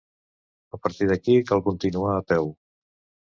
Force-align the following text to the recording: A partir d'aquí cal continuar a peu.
A 0.77 0.77
partir 0.85 1.09
d'aquí 1.11 1.35
cal 1.51 1.63
continuar 1.69 2.15
a 2.17 2.25
peu. 2.33 2.49